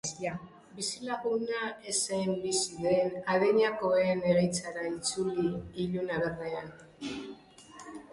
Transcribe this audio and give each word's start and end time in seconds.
Bizilaguna 0.77 1.57
ez 1.91 1.93
zen 1.97 2.31
bizi 2.45 2.79
den 2.85 3.13
adinekoen 3.33 4.23
egoitzara 4.31 4.87
itzuli 4.93 5.45
ilunabarrean. 5.85 6.73